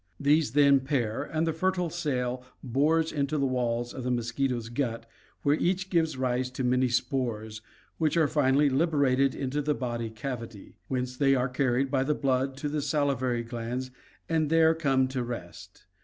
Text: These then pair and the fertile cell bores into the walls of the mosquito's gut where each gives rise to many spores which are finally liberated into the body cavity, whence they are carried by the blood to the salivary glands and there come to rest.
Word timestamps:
These 0.19 0.53
then 0.53 0.79
pair 0.79 1.21
and 1.21 1.45
the 1.45 1.53
fertile 1.53 1.91
cell 1.91 2.43
bores 2.63 3.11
into 3.11 3.37
the 3.37 3.45
walls 3.45 3.93
of 3.93 4.03
the 4.03 4.09
mosquito's 4.09 4.69
gut 4.69 5.07
where 5.43 5.55
each 5.57 5.91
gives 5.91 6.17
rise 6.17 6.49
to 6.53 6.63
many 6.63 6.87
spores 6.89 7.61
which 7.99 8.17
are 8.17 8.27
finally 8.27 8.67
liberated 8.67 9.35
into 9.35 9.61
the 9.61 9.75
body 9.75 10.09
cavity, 10.09 10.73
whence 10.87 11.15
they 11.15 11.35
are 11.35 11.47
carried 11.49 11.91
by 11.91 12.01
the 12.03 12.15
blood 12.15 12.57
to 12.57 12.67
the 12.67 12.81
salivary 12.81 13.43
glands 13.43 13.91
and 14.27 14.49
there 14.49 14.73
come 14.73 15.07
to 15.09 15.21
rest. 15.23 15.85